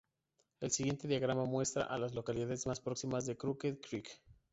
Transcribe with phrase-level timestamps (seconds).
[0.61, 4.09] El siguiente diagrama muestra a las localidades más próximas a Crooked Creek.